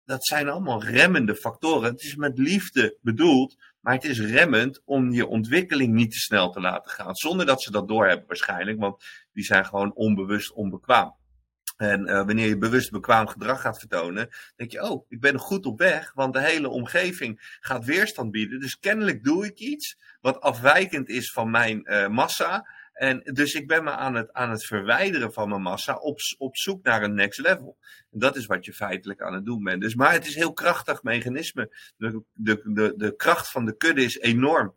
[0.05, 1.91] dat zijn allemaal remmende factoren.
[1.91, 3.57] Het is met liefde bedoeld.
[3.81, 7.15] Maar het is remmend om je ontwikkeling niet te snel te laten gaan.
[7.15, 8.79] Zonder dat ze dat doorhebben waarschijnlijk.
[8.79, 11.18] Want die zijn gewoon onbewust onbekwaam.
[11.79, 15.67] En uh, wanneer je bewust bekwaam gedrag gaat vertonen, denk je, oh, ik ben goed
[15.67, 18.61] op weg, want de hele omgeving gaat weerstand bieden.
[18.61, 22.69] Dus kennelijk doe ik iets wat afwijkend is van mijn uh, massa.
[22.93, 26.57] En dus ik ben me aan het, aan het verwijderen van mijn massa op, op
[26.57, 27.79] zoek naar een next level.
[28.11, 29.81] En dat is wat je feitelijk aan het doen bent.
[29.81, 31.93] Dus, maar het is een heel krachtig mechanisme.
[31.97, 34.75] De, de, de, de kracht van de kudde is enorm.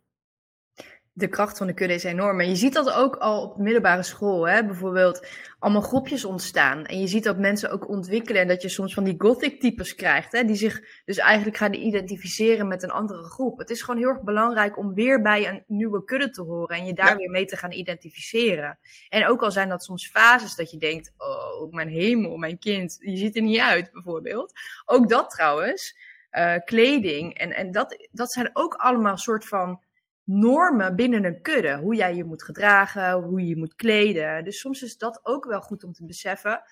[1.14, 2.40] De kracht van de kudde is enorm.
[2.40, 4.48] En je ziet dat ook al op middelbare school.
[4.48, 4.64] Hè?
[4.64, 5.26] Bijvoorbeeld
[5.58, 6.86] allemaal groepjes ontstaan.
[6.86, 8.40] En je ziet dat mensen ook ontwikkelen.
[8.40, 10.32] En dat je soms van die gothic types krijgt.
[10.32, 10.44] Hè?
[10.44, 13.58] Die zich dus eigenlijk gaan identificeren met een andere groep.
[13.58, 16.76] Het is gewoon heel erg belangrijk om weer bij een nieuwe kudde te horen.
[16.76, 18.78] En je daar weer mee te gaan identificeren.
[19.08, 21.12] En ook al zijn dat soms fases dat je denkt.
[21.16, 22.96] Oh, mijn hemel, mijn kind.
[23.00, 24.52] Je ziet er niet uit bijvoorbeeld.
[24.84, 26.10] Ook dat trouwens.
[26.32, 27.38] Uh, kleding.
[27.38, 29.80] En, en dat, dat zijn ook allemaal soort van
[30.24, 31.76] normen binnen een kudde.
[31.76, 34.44] Hoe jij je moet gedragen, hoe je je moet kleden.
[34.44, 36.62] Dus soms is dat ook wel goed om te beseffen.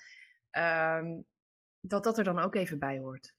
[0.59, 1.25] Um,
[1.81, 3.35] dat dat er dan ook even bij hoort.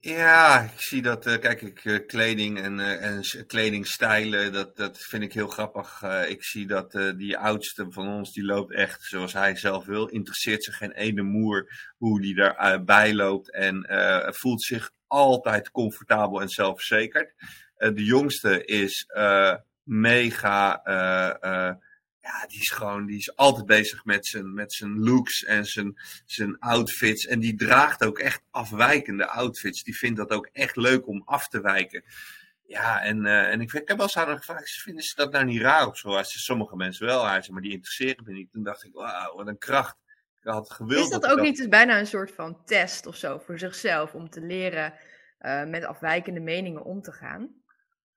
[0.00, 4.98] Ja, ik zie dat, uh, kijk, ik, uh, kleding en, uh, en kledingstijlen, dat, dat
[4.98, 6.02] vind ik heel grappig.
[6.28, 10.06] ik zie dat die oudste van ons, die loopt echt zoals hij zelf wil.
[10.06, 13.86] Interesseert zich geen ene moer hoe die daarbij loopt en
[14.34, 17.34] voelt zich altijd comfortabel en zelfverzekerd.
[17.84, 20.86] Eh, de jongste is uh, mega.
[20.86, 21.74] Uh,
[22.20, 25.94] ja, die is gewoon, die is altijd bezig met zijn, met zijn looks en zijn,
[26.24, 27.26] zijn outfits.
[27.26, 29.82] En die draagt ook echt afwijkende outfits.
[29.82, 32.04] Die vindt dat ook echt leuk om af te wijken.
[32.66, 35.32] Ja, en, uh, en ik, ik heb wel eens aan haar gevraagd, vinden ze dat
[35.32, 36.22] nou niet raar of zo?
[36.22, 38.52] Sommige mensen wel, hij maar die interesseren me niet.
[38.52, 39.96] Toen dacht ik, wauw, wat een kracht.
[40.40, 43.38] Ik had gewild is dat, ook niet dus bijna een soort van test of zo
[43.38, 44.94] voor zichzelf om te leren
[45.40, 47.63] uh, met afwijkende meningen om te gaan?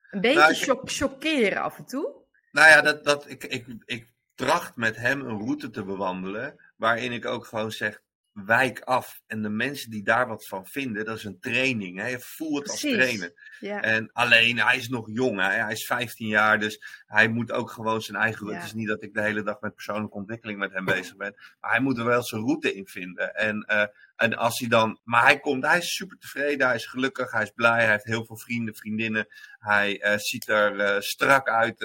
[0.09, 2.15] Een beetje nou, chockeren af en toe.
[2.51, 6.55] Nou ja, dat, dat, ik, ik, ik tracht met hem een route te bewandelen.
[6.75, 8.01] Waarin ik ook gewoon zeg:
[8.45, 9.21] wijk af.
[9.27, 11.99] En de mensen die daar wat van vinden, dat is een training.
[11.99, 12.19] Hè?
[12.19, 13.33] Voel het als trainen.
[13.59, 13.81] Ja.
[13.81, 15.39] En alleen, hij is nog jong.
[15.39, 15.49] Hè?
[15.49, 18.47] Hij is 15 jaar, dus hij moet ook gewoon zijn eigen.
[18.47, 18.53] Ja.
[18.53, 21.35] Het is niet dat ik de hele dag met persoonlijke ontwikkeling met hem bezig ben.
[21.59, 23.35] Maar hij moet er wel zijn route in vinden.
[23.35, 23.83] En, uh,
[24.15, 24.99] en als hij dan.
[25.03, 28.05] Maar hij komt, hij is super tevreden, hij is gelukkig, hij is blij, hij heeft
[28.05, 29.27] heel veel vrienden, vriendinnen.
[29.59, 31.83] Hij uh, ziet er uh, strak uit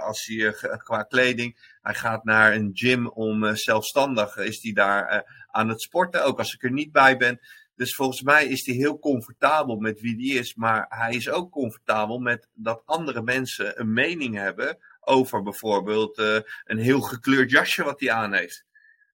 [0.00, 1.70] als hij qua kleding.
[1.82, 6.54] Hij gaat naar een gym om zelfstandig is hij daar aan het sporten, ook als
[6.54, 7.40] ik er niet bij ben.
[7.74, 11.50] Dus volgens mij is hij heel comfortabel met wie die is, maar hij is ook
[11.50, 17.84] comfortabel met dat andere mensen een mening hebben over bijvoorbeeld uh, een heel gekleurd jasje
[17.84, 18.64] wat hij aan heeft.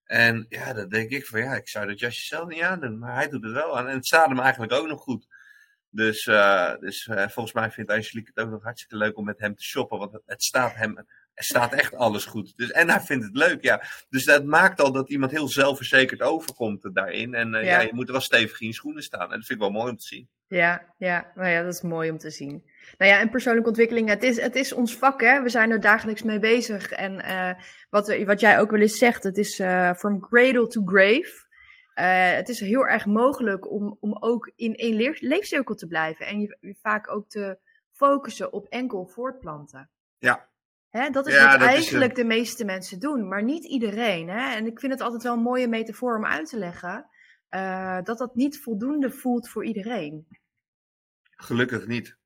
[0.05, 3.15] En ja, dan denk ik van ja, ik zou dat jasje zelf niet aandoen, maar
[3.15, 3.87] hij doet het wel aan.
[3.87, 5.28] En het staat hem eigenlijk ook nog goed.
[5.91, 9.39] Dus, uh, dus uh, volgens mij vindt Angelique het ook nog hartstikke leuk om met
[9.39, 11.07] hem te shoppen, want het staat hem
[11.39, 12.53] er staat echt alles goed.
[12.57, 13.83] Dus, en hij vindt het leuk, ja.
[14.09, 17.35] Dus dat maakt al dat iemand heel zelfverzekerd overkomt daarin.
[17.35, 17.69] En uh, ja.
[17.69, 17.81] ja.
[17.81, 19.33] je moet er wel stevig in schoenen staan.
[19.33, 20.29] En dat vind ik wel mooi om te zien.
[20.47, 22.65] Ja, ja, nou ja, dat is mooi om te zien.
[22.99, 25.43] Nou ja, en persoonlijke ontwikkeling, het is, het is ons vak, hè.
[25.43, 26.91] We zijn er dagelijks mee bezig.
[26.91, 27.25] En
[27.91, 29.55] wat, wat jij ook wel eens zegt, het is
[29.97, 31.47] from cradle to grave.
[31.99, 36.27] Uh, het is heel erg mogelijk om, om ook in één leefcirkel te blijven.
[36.27, 37.59] En je, je vaak ook te
[37.93, 39.91] focussen op enkel voortplanten.
[40.19, 40.49] Ja,
[40.89, 44.29] Hè, dat is ja, wat dat eigenlijk is, de meeste mensen doen, maar niet iedereen.
[44.29, 44.55] Hè?
[44.55, 47.07] En ik vind het altijd wel een mooie metafoor om uit te leggen.
[47.51, 50.27] Uh, dat dat niet voldoende voelt voor iedereen.
[51.31, 52.17] Gelukkig niet.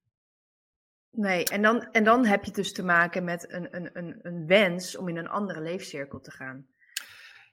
[1.11, 4.47] Nee, en dan, en dan heb je dus te maken met een, een, een, een
[4.47, 6.67] wens om in een andere leefcirkel te gaan.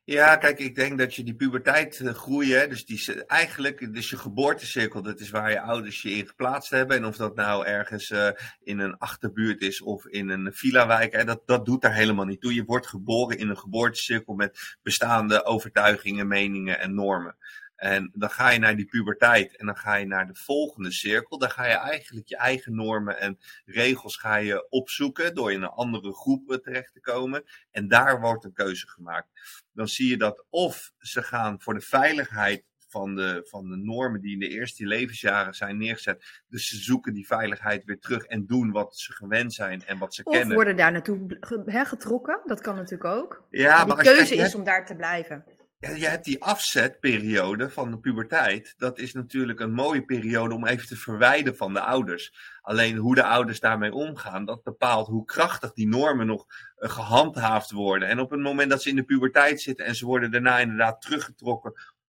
[0.09, 4.17] Ja, kijk, ik denk dat je die puberteit uh, groeien, dus die eigenlijk, dus je
[4.17, 6.97] geboortecirkel, dat is waar je ouders je in geplaatst hebben.
[6.97, 8.29] En of dat nou ergens uh,
[8.63, 12.53] in een achterbuurt is of in een villa-wijk, dat, dat doet daar helemaal niet toe.
[12.53, 17.35] Je wordt geboren in een geboortecirkel met bestaande overtuigingen, meningen en normen.
[17.79, 21.37] En dan ga je naar die puberteit en dan ga je naar de volgende cirkel.
[21.37, 25.69] Dan ga je eigenlijk je eigen normen en regels ga je opzoeken door in een
[25.69, 27.43] andere groep terecht te komen.
[27.71, 29.27] En daar wordt een keuze gemaakt.
[29.73, 34.21] Dan zie je dat of ze gaan voor de veiligheid van de, van de normen
[34.21, 36.43] die in de eerste levensjaren zijn neergezet.
[36.47, 40.13] Dus ze zoeken die veiligheid weer terug en doen wat ze gewend zijn en wat
[40.13, 40.49] ze of kennen.
[40.49, 43.43] Of worden daar naartoe getrokken, dat kan natuurlijk ook.
[43.49, 45.45] Ja, maar, de keuze is om daar te blijven.
[45.81, 48.73] Ja, je hebt die afzetperiode van de puberteit.
[48.77, 52.33] Dat is natuurlijk een mooie periode om even te verwijden van de ouders.
[52.61, 57.71] Alleen hoe de ouders daarmee omgaan, dat bepaalt hoe krachtig die normen nog uh, gehandhaafd
[57.71, 58.07] worden.
[58.07, 61.01] En op het moment dat ze in de puberteit zitten en ze worden daarna inderdaad
[61.01, 61.73] teruggetrokken.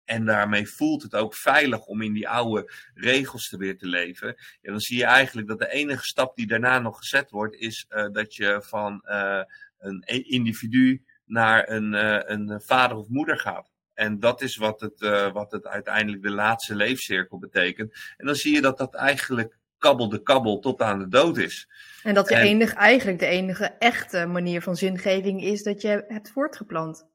[0.06, 4.36] En daarmee voelt het ook veilig om in die oude regels te weer te leven.
[4.62, 7.86] Ja, dan zie je eigenlijk dat de enige stap die daarna nog gezet wordt, is
[7.90, 9.44] uh, dat je van uh,
[9.78, 13.72] een individu naar een, uh, een vader of moeder gaat.
[13.94, 17.94] En dat is wat het, uh, wat het uiteindelijk de laatste leefcirkel betekent.
[18.18, 21.70] En dan zie je dat dat eigenlijk kabbel de kabbel tot aan de dood is.
[22.04, 22.46] En dat je en...
[22.46, 27.08] enig, eigenlijk de enige echte manier van zingeving is dat je hebt voortgeplant.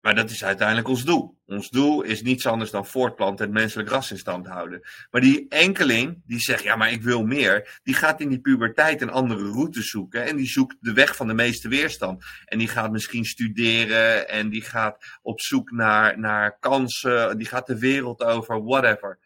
[0.00, 1.38] Maar dat is uiteindelijk ons doel.
[1.46, 4.80] Ons doel is niets anders dan voortplanten en menselijk ras in stand houden.
[5.10, 9.02] Maar die enkeling die zegt, ja, maar ik wil meer, die gaat in die puberteit
[9.02, 10.26] een andere route zoeken.
[10.26, 12.24] En die zoekt de weg van de meeste weerstand.
[12.44, 17.66] En die gaat misschien studeren en die gaat op zoek naar, naar kansen, die gaat
[17.66, 19.18] de wereld over, whatever.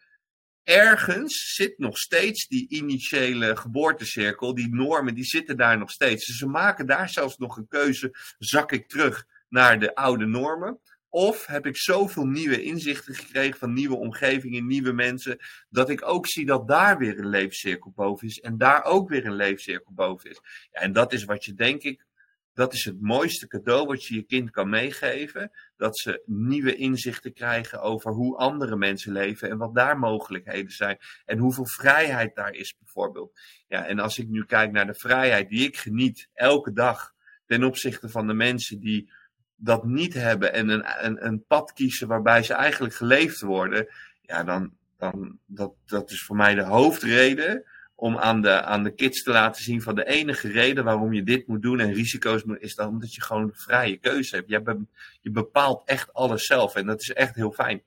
[0.63, 6.25] Ergens zit nog steeds die initiële geboortecirkel, die normen, die zitten daar nog steeds.
[6.25, 10.79] Dus ze maken daar zelfs nog een keuze, zak ik terug naar de oude normen?
[11.09, 15.37] Of heb ik zoveel nieuwe inzichten gekregen van nieuwe omgevingen, nieuwe mensen,
[15.69, 19.25] dat ik ook zie dat daar weer een levenscirkel boven is en daar ook weer
[19.25, 20.39] een levenscirkel boven is.
[20.71, 22.05] Ja, en dat is wat je denk ik,
[22.53, 25.51] dat is het mooiste cadeau wat je je kind kan meegeven.
[25.77, 30.97] Dat ze nieuwe inzichten krijgen over hoe andere mensen leven en wat daar mogelijkheden zijn.
[31.25, 33.39] En hoeveel vrijheid daar is bijvoorbeeld.
[33.67, 37.13] Ja, en als ik nu kijk naar de vrijheid die ik geniet elke dag
[37.45, 39.11] ten opzichte van de mensen die
[39.55, 43.87] dat niet hebben en een, een, een pad kiezen waarbij ze eigenlijk geleefd worden,
[44.21, 47.63] ja, dan, dan dat, dat is voor mij de hoofdreden
[47.95, 51.23] om aan de, aan de kids te laten zien van de enige reden waarom je
[51.23, 54.49] dit moet doen en risico's moet, is dan omdat je gewoon vrije keuze hebt.
[54.49, 54.85] Je,
[55.21, 57.81] je bepaalt echt alles zelf en dat is echt heel fijn.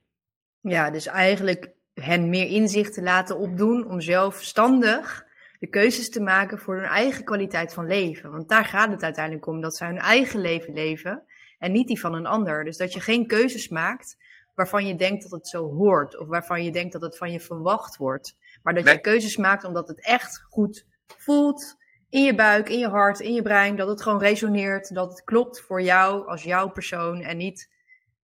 [0.61, 5.27] Ja, dus eigenlijk hen meer inzicht te laten opdoen om zelfstandig
[5.59, 8.31] de keuzes te maken voor hun eigen kwaliteit van leven.
[8.31, 11.23] Want daar gaat het uiteindelijk om, dat ze hun eigen leven leven
[11.59, 12.63] en niet die van een ander.
[12.63, 14.17] Dus dat je geen keuzes maakt
[14.55, 17.39] waarvan je denkt dat het zo hoort of waarvan je denkt dat het van je
[17.39, 18.35] verwacht wordt.
[18.63, 20.85] Maar dat je keuzes maakt omdat het echt goed
[21.17, 21.77] voelt
[22.09, 25.23] in je buik, in je hart, in je brein, dat het gewoon resoneert, dat het
[25.23, 27.69] klopt voor jou als jouw persoon en niet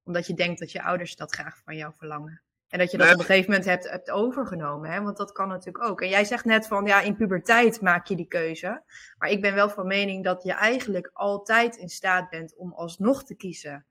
[0.03, 2.41] omdat je denkt dat je ouders dat graag van jou verlangen.
[2.73, 4.91] En dat je dat op een gegeven moment hebt, hebt overgenomen.
[4.91, 5.01] Hè?
[5.01, 6.01] Want dat kan natuurlijk ook.
[6.01, 8.83] En jij zegt net van ja, in puberteit maak je die keuze.
[9.17, 13.23] Maar ik ben wel van mening dat je eigenlijk altijd in staat bent om alsnog
[13.23, 13.85] te kiezen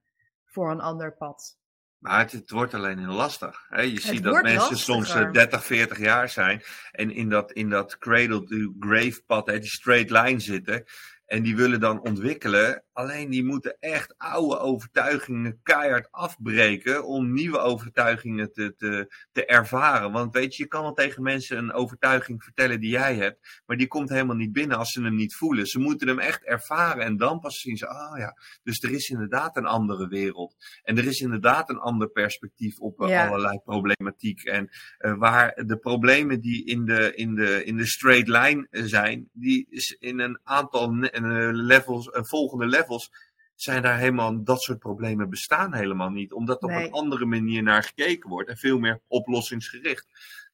[0.44, 1.58] voor een ander pad.
[1.98, 3.66] Maar het, het wordt alleen heel lastig.
[3.68, 3.82] Hè?
[3.82, 7.98] Je ziet dat mensen soms 30, eh, 40 jaar zijn en in dat, in dat
[7.98, 10.84] cradle to grave pad, hè, die straight line zitten.
[11.26, 12.84] En die willen dan ontwikkelen.
[12.92, 17.04] Alleen die moeten echt oude overtuigingen keihard afbreken.
[17.04, 20.12] om nieuwe overtuigingen te, te, te ervaren.
[20.12, 23.62] Want weet je, je kan wel tegen mensen een overtuiging vertellen die jij hebt.
[23.66, 25.66] maar die komt helemaal niet binnen als ze hem niet voelen.
[25.66, 27.04] Ze moeten hem echt ervaren.
[27.04, 30.54] En dan pas zien ze: oh ja, dus er is inderdaad een andere wereld.
[30.82, 34.42] En er is inderdaad een ander perspectief op allerlei problematiek.
[34.42, 39.28] En uh, waar de problemen die in de, in, de, in de straight line zijn.
[39.32, 40.94] die is in een aantal
[41.52, 43.12] levels, en volgende levels,
[43.54, 46.32] zijn daar helemaal, dat soort problemen bestaan helemaal niet.
[46.32, 50.06] Omdat er op een andere manier naar gekeken wordt en veel meer oplossingsgericht.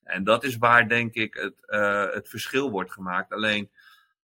[0.02, 3.32] En dat is waar, denk ik, het, uh, het verschil wordt gemaakt.
[3.32, 3.70] Alleen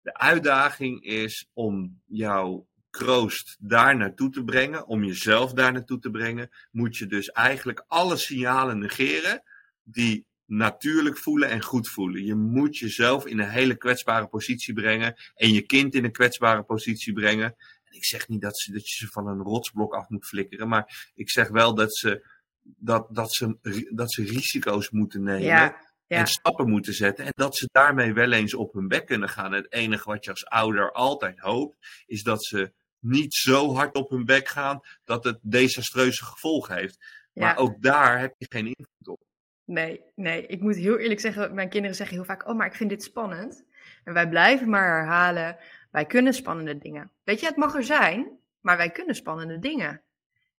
[0.02, 6.10] de uitdaging is om jouw kroost daar naartoe te brengen, om jezelf daar naartoe te
[6.10, 9.44] brengen, moet je dus eigenlijk alle signalen negeren
[9.84, 12.26] die natuurlijk voelen en goed voelen.
[12.26, 16.64] Je moet jezelf in een hele kwetsbare positie brengen en je kind in een kwetsbare
[16.64, 17.56] positie brengen.
[17.92, 21.12] Ik zeg niet dat, ze, dat je ze van een rotsblok af moet flikkeren, maar
[21.14, 22.28] ik zeg wel dat ze,
[22.62, 23.58] dat, dat ze,
[23.94, 25.42] dat ze risico's moeten nemen.
[25.42, 25.90] Ja.
[26.08, 27.26] En stappen moeten zetten.
[27.26, 29.52] En dat ze daarmee wel eens op hun bek kunnen gaan.
[29.52, 34.10] Het enige wat je als ouder altijd hoopt, is dat ze niet zo hard op
[34.10, 36.98] hun bek gaan dat het desastreuze gevolgen heeft.
[37.34, 39.20] Maar ook daar heb je geen invloed op.
[39.66, 40.46] Nee, nee.
[40.46, 43.04] Ik moet heel eerlijk zeggen, mijn kinderen zeggen heel vaak, oh, maar ik vind dit
[43.04, 43.64] spannend.
[44.04, 45.58] En wij blijven maar herhalen,
[45.92, 47.12] wij kunnen spannende dingen.
[47.24, 50.02] Weet je, het mag er zijn, maar wij kunnen spannende dingen.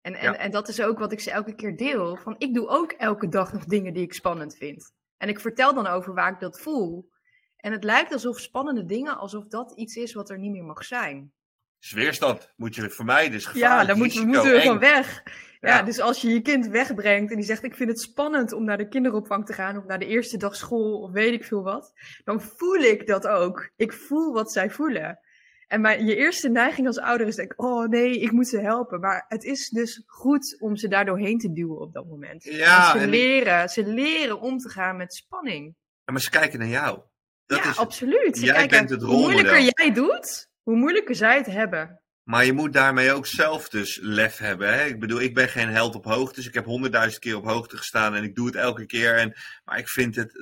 [0.00, 2.16] En, en, en dat is ook wat ik ze elke keer deel.
[2.16, 4.92] Van, ik doe ook elke dag nog dingen die ik spannend vind.
[5.16, 7.10] En ik vertel dan over waar ik dat voel.
[7.56, 10.84] En het lijkt alsof spannende dingen, alsof dat iets is wat er niet meer mag
[10.84, 11.32] zijn.
[11.82, 13.34] Dus weerstand moet je vermijden.
[13.34, 15.22] Is ja, dan moeten we gewoon weg.
[15.60, 15.82] Ja.
[15.82, 18.76] dus als je je kind wegbrengt en die zegt: Ik vind het spannend om naar
[18.76, 21.92] de kinderopvang te gaan, of naar de eerste dag school, of weet ik veel wat,
[22.24, 23.70] dan voel ik dat ook.
[23.76, 25.18] Ik voel wat zij voelen.
[25.66, 29.00] En mijn, je eerste neiging als ouder is: denk, Oh nee, ik moet ze helpen.
[29.00, 32.44] Maar het is dus goed om ze daar doorheen te duwen op dat moment.
[32.44, 35.74] Ja, ze, leren, ze leren om te gaan met spanning.
[36.04, 37.00] Ja, maar ze kijken naar jou.
[37.46, 38.40] Dat ja, is, absoluut.
[38.40, 39.24] Jij bent het rolmodel.
[39.24, 42.02] Hoe moeilijker jij doet, hoe moeilijker zij het hebben.
[42.22, 44.74] Maar je moet daarmee ook zelf dus lef hebben.
[44.74, 44.84] Hè?
[44.84, 46.34] Ik bedoel, ik ben geen held op hoogte.
[46.34, 49.16] Dus ik heb honderdduizend keer op hoogte gestaan en ik doe het elke keer.
[49.16, 50.32] En, maar ik vind het,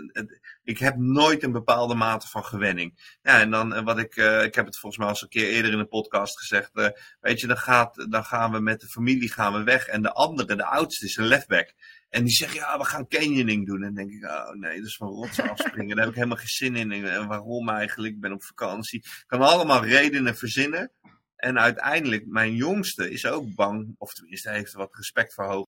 [0.70, 3.18] ik heb nooit een bepaalde mate van gewenning.
[3.22, 5.28] Ja, en dan eh, wat ik, uh, ik heb het volgens mij al eens een
[5.28, 6.70] keer eerder in een podcast gezegd.
[6.74, 6.88] Uh,
[7.20, 9.86] weet je, dan, gaat, dan gaan we met de familie gaan we weg.
[9.86, 11.72] En de andere, de oudste, is een lefback.
[12.08, 13.76] En die zegt, ja, we gaan canyoning doen.
[13.76, 15.96] En dan denk ik, oh nee, dat is van rotsen afspringen.
[15.96, 16.92] Daar heb ik helemaal geen zin in.
[16.92, 18.14] En waarom eigenlijk?
[18.14, 18.98] Ik ben op vakantie.
[18.98, 20.92] Ik kan allemaal redenen verzinnen.
[21.36, 25.66] En uiteindelijk, mijn jongste is ook bang, of tenminste heeft wat respect voor.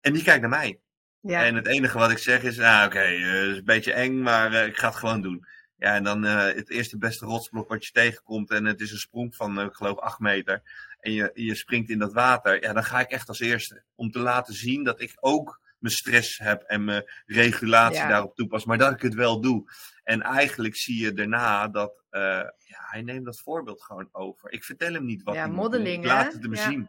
[0.00, 0.80] En die kijkt naar mij.
[1.20, 1.44] Ja.
[1.44, 4.22] En het enige wat ik zeg is, nou oké, eh, het is een beetje eng,
[4.22, 5.46] maar eh, ik ga het gewoon doen.
[5.76, 8.98] Ja, en dan eh, het eerste beste rotsblok wat je tegenkomt en het is een
[8.98, 10.62] sprong van, ik geloof, acht meter.
[11.00, 12.62] En je, je springt in dat water.
[12.62, 13.82] Ja, dan ga ik echt als eerste.
[13.94, 18.08] Om te laten zien dat ik ook mijn stress heb en mijn regulatie Ja.
[18.08, 18.64] daarop toepas.
[18.64, 19.64] Maar dat ik het wel doe.
[20.04, 22.52] En eigenlijk zie je daarna dat, ja,
[22.90, 24.52] hij neemt dat voorbeeld gewoon over.
[24.52, 25.70] Ik vertel hem niet wat Ja, hij moet doen.
[25.70, 26.88] modeling, Ik laat het hem zien.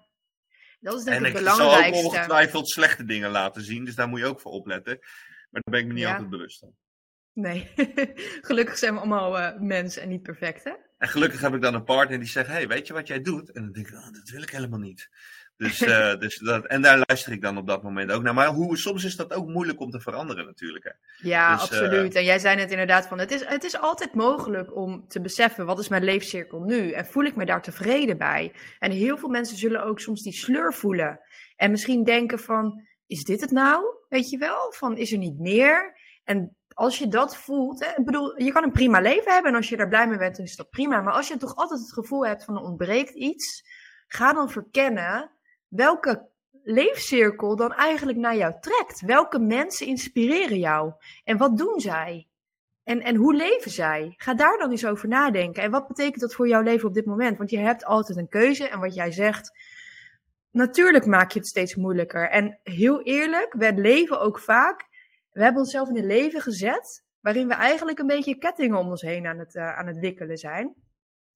[0.82, 2.06] Dat is denk En ik ik zal ook belangrijkste.
[2.06, 3.86] ongetwijfeld slechte dingen laten zien.
[3.86, 4.98] Dus daar moet je ook voor opletten.
[5.50, 6.12] Maar daar ben ik me niet Ja.
[6.12, 6.76] altijd bewust van.
[7.34, 7.72] Nee,
[8.50, 10.72] gelukkig zijn we allemaal eh, mensen en niet perfect, hè?
[10.98, 13.52] En gelukkig heb ik dan een partner die zegt: Hey, weet je wat jij doet?
[13.52, 15.10] En dan denk ik: oh, Dat wil ik helemaal niet.
[15.62, 18.34] Dus, eh, dus dat, en daar luister ik dan op dat moment ook naar.
[18.34, 20.84] Maar hoe, soms is dat ook moeilijk om te veranderen, natuurlijk.
[20.84, 20.92] Hè.
[21.30, 22.16] Ja, Dus, absoluut.
[22.16, 25.66] En jij zei net inderdaad van, het is, het is altijd mogelijk om te beseffen,
[25.66, 26.92] wat is mijn leefcirkel nu?
[26.92, 28.54] En voel ik me daar tevreden bij?
[28.80, 31.20] En heel veel mensen zullen ook soms die sleur voelen.
[31.56, 33.84] En misschien denken van, is dit het nou?
[34.10, 34.74] Weet je wel?
[34.74, 36.00] Van, is er niet meer?
[36.24, 39.58] En als je dat voelt, hè, ik bedoel, je kan een prima leven hebben en
[39.58, 41.02] als je daar blij mee bent, dan is dat prima.
[41.02, 43.64] Maar als je toch altijd het gevoel hebt van, er ontbreekt iets,
[44.08, 45.32] ga dan verkennen
[45.72, 46.30] welke
[46.64, 49.02] leefcirkel dan eigenlijk naar jou trekt.
[49.02, 50.94] Welke mensen inspireren jou?
[51.24, 52.28] En wat doen zij?
[52.84, 54.14] En, en hoe leven zij?
[54.18, 55.64] Ga daar dan eens over nadenken.
[55.64, 57.38] En wat betekent dat voor jouw leven op dit moment?
[57.38, 58.68] Want je hebt altijd een keuze.
[58.68, 59.52] En wat jij zegt,
[60.52, 62.30] natuurlijk maak je het steeds moeilijker.
[62.30, 64.88] En heel eerlijk, we leven ook vaak.
[65.32, 67.04] We hebben onszelf in een leven gezet.
[67.22, 70.38] waarin we eigenlijk een beetje kettingen om ons heen aan het, eh, aan het wikkelen
[70.38, 70.76] zijn.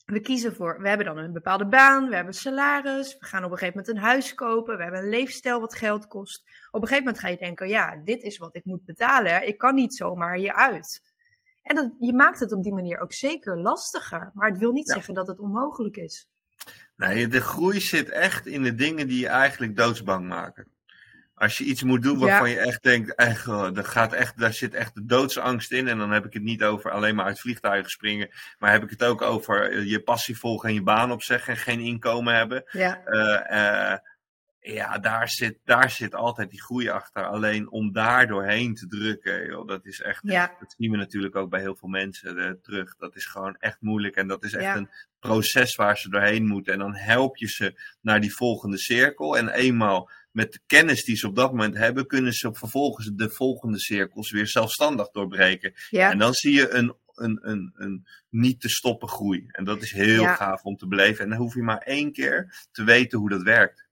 [0.05, 3.51] We kiezen voor, we hebben dan een bepaalde baan, we hebben salaris, we gaan op
[3.51, 6.43] een gegeven moment een huis kopen, we hebben een leefstijl wat geld kost.
[6.71, 9.57] Op een gegeven moment ga je denken, ja, dit is wat ik moet betalen, ik
[9.57, 11.01] kan niet zomaar hieruit.
[11.61, 14.87] En dat, je maakt het op die manier ook zeker lastiger, maar het wil niet
[14.87, 14.93] Ja.
[14.93, 16.29] zeggen dat het onmogelijk is.
[16.95, 20.67] Nee, de groei zit echt in de dingen die je eigenlijk doodsbang maken.
[21.35, 24.53] Als je iets moet doen waarvan je echt denkt, echt, oh, daar, gaat echt, daar
[24.53, 25.87] zit echt de doodsangst in.
[25.87, 28.29] En dan heb ik het niet over alleen maar uit vliegtuigen springen.
[28.59, 31.59] Maar heb ik het ook over eh, je passie volgen en je baan opzeggen en
[31.59, 32.63] geen inkomen hebben.
[32.71, 33.97] Ja, eh,
[34.73, 37.25] ja, daar zit, daar zit altijd die groei achter.
[37.25, 40.19] Alleen om daar doorheen te drukken, joh, dat is echt.
[40.23, 42.95] ja, Dat zien we natuurlijk ook bij heel veel mensen terug.
[42.95, 44.15] Dat is gewoon echt moeilijk.
[44.15, 44.75] En dat is echt Ja.
[44.75, 46.73] een proces waar ze doorheen moeten.
[46.73, 49.37] En dan help je ze naar die volgende cirkel.
[49.37, 53.29] En eenmaal met de kennis die ze op dat moment hebben, kunnen ze vervolgens de
[53.29, 55.73] volgende cirkels weer zelfstandig doorbreken.
[55.89, 56.11] ja.
[56.11, 59.45] En dan zie je een, een, een, een niet te stoppen groei.
[59.47, 60.35] En dat is heel Ja.
[60.35, 61.23] gaaf om te beleven.
[61.23, 63.87] En dan hoef je maar één keer te weten hoe dat werkt.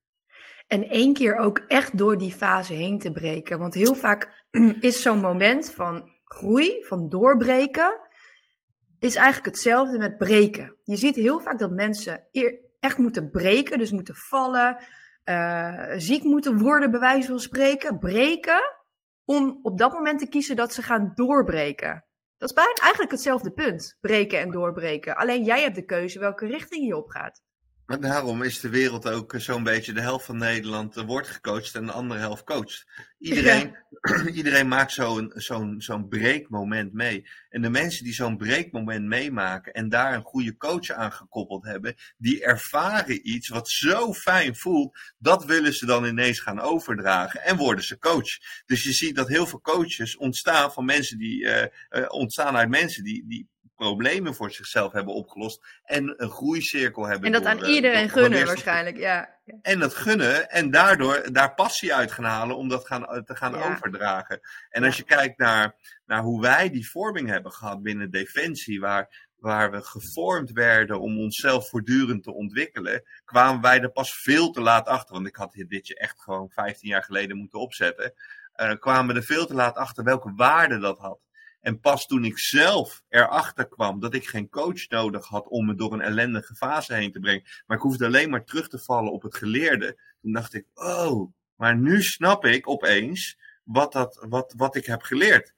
[0.67, 3.59] En één keer ook echt door die fase heen te breken.
[3.59, 4.45] Want heel vaak
[4.79, 7.99] is zo'n moment van groei, van doorbreken,
[8.99, 10.75] is eigenlijk hetzelfde met breken.
[10.83, 12.27] Je ziet heel vaak dat mensen
[12.79, 14.77] echt moeten breken, dus moeten vallen,
[15.23, 18.61] eh, ziek moeten worden, bij wijze van spreken, breken,
[19.25, 22.05] om op dat moment te kiezen dat ze gaan doorbreken.
[22.37, 25.15] Dat is bijna eigenlijk hetzelfde punt, breken en doorbreken.
[25.15, 27.41] Alleen jij hebt de keuze welke richting je op gaat.
[27.85, 31.27] Maar daarom is de wereld ook eh, zo'n beetje de helft van Nederland eh, wordt
[31.27, 32.85] gecoacht en de andere helft coacht.
[33.19, 33.77] Iedereen,
[34.35, 37.27] iedereen maakt zo'n zo'n zo'n breekmoment mee.
[37.49, 41.95] En de mensen die zo'n breekmoment meemaken en daar een goede coach aan gekoppeld hebben,
[42.17, 47.57] die ervaren iets wat zo fijn voelt, dat willen ze dan ineens gaan overdragen en
[47.57, 48.37] worden ze coach.
[48.65, 53.03] Dus je ziet dat heel veel coaches ontstaan van mensen die eh, ontstaan uit mensen
[53.03, 53.51] die, die
[53.83, 57.25] problemen voor zichzelf hebben opgelost en een groeicirkel hebben.
[57.25, 59.41] En dat door, aan eh, iedereen door- gunnen waarschijnlijk, ja.
[59.61, 63.53] En dat gunnen en daardoor daar passie uit gaan halen om dat gaan, te gaan
[63.53, 63.71] Ja.
[63.73, 64.39] overdragen.
[64.69, 69.31] En als je kijkt naar, naar hoe wij die vorming hebben gehad binnen Defensie, waar,
[69.35, 74.61] waar we gevormd werden om onszelf voortdurend te ontwikkelen, kwamen wij er pas veel te
[74.61, 75.13] laat achter.
[75.13, 78.13] Want ik had dit je echt gewoon 15 jaar geleden moeten opzetten.
[78.53, 81.19] eh, kwamen we er veel te laat achter welke waarde dat had.
[81.63, 85.75] En pas toen ik zelf erachter kwam dat ik geen coach nodig had om me
[85.75, 89.11] door een ellendige fase heen te brengen, maar ik hoefde alleen maar terug te vallen
[89.11, 94.53] op het geleerde, toen dacht ik, oh, maar nu snap ik opeens wat, dat, wat,
[94.57, 95.53] wat ik heb geleerd.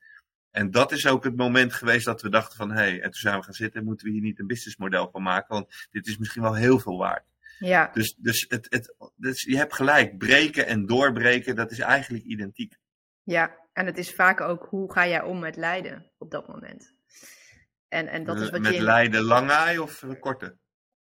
[0.51, 3.19] En dat is ook het moment geweest dat we dachten van, hé, hey, en toen
[3.19, 6.17] zijn we gaan zitten, moeten we hier niet een businessmodel van maken, want dit is
[6.17, 7.25] misschien wel heel veel waard.
[7.59, 12.23] Ja, Dus, dus, het, het, dus je hebt gelijk, breken en doorbreken, dat is eigenlijk
[12.23, 12.77] identiek.
[13.23, 13.63] ja.
[13.75, 16.95] En het is vaak ook hoe ga jij om met lijden op dat moment.
[17.88, 18.81] En, en dat is wat Met je...
[18.81, 20.57] lijden lange ei of eh, korte?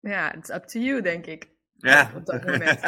[0.00, 1.50] Ja, it's up to you, denk ik.
[1.72, 2.12] Ja.
[2.14, 2.80] Op dat moment.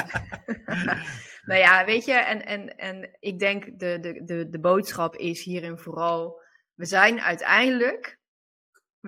[1.49, 5.43] nou ja, weet je, en, en, en ik denk de, de, de, de boodschap is
[5.45, 6.41] hierin vooral...
[6.75, 8.19] We zijn uiteindelijk,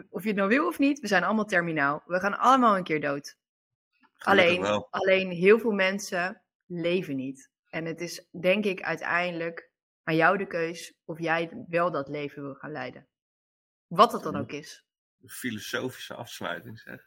[0.08, 2.02] of je het nou wil of niet, we zijn allemaal terminaal.
[2.06, 3.36] We gaan allemaal een keer dood.
[4.18, 7.50] Alleen, alleen heel veel mensen leven niet.
[7.70, 9.69] En het is denk ik uiteindelijk
[10.10, 13.06] aan jou de keus of jij wel dat leven wil gaan leiden.
[13.86, 14.84] Wat het dan ook is.
[15.22, 17.00] Een filosofische afsluiting zeg.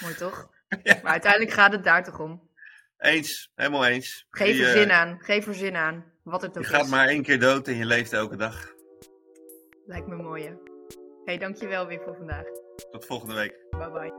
[0.00, 0.48] Mooi toch?
[0.82, 1.00] Ja.
[1.02, 2.50] Maar uiteindelijk gaat het daar toch om.
[2.98, 4.26] Eens, helemaal eens.
[4.30, 5.20] Geef er eh, zin aan.
[5.20, 6.12] Geef er zin aan.
[6.22, 8.74] Wat het ook Je gaat maar één keer dood en je leeft elke dag.
[9.84, 10.44] Lijkt me mooi.
[10.44, 10.54] hè?
[11.24, 12.44] hey, dankjewel weer voor vandaag.
[12.90, 13.66] Tot volgende week.
[13.70, 14.12] Bye bye.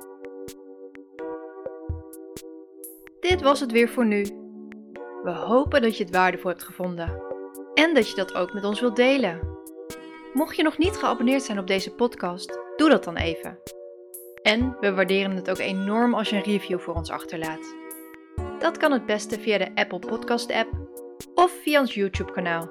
[3.20, 4.22] Dit was het weer voor nu.
[5.24, 7.36] We hopen dat je het waardevol hebt gevonden
[7.78, 9.40] en dat je dat ook met ons wilt delen.
[10.34, 13.60] Mocht je nog niet geabonneerd zijn op deze podcast, doe dat dan even.
[14.42, 17.76] En we waarderen het ook enorm als je een review voor ons achterlaat.
[18.60, 20.70] Dat kan het beste via de Apple Podcast app
[21.36, 22.70] of via ons YouTube kanaal.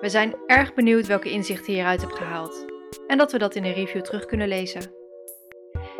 [0.00, 2.64] We zijn erg benieuwd welke inzichten je hieruit hebt gehaald
[3.06, 4.92] en dat we dat in de review terug kunnen lezen.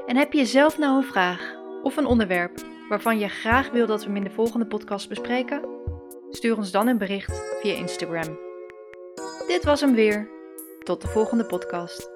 [0.07, 4.01] En heb je zelf nou een vraag of een onderwerp waarvan je graag wil dat
[4.01, 5.74] we hem in de volgende podcast bespreken?
[6.37, 8.39] Stuur ons dan een bericht via Instagram.
[9.47, 10.29] Dit was hem weer.
[10.83, 12.14] Tot de volgende podcast.